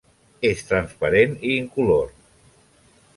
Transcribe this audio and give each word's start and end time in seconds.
És 0.49 0.63
transparent 0.69 1.37
i 1.49 1.51
incolor. 1.57 2.09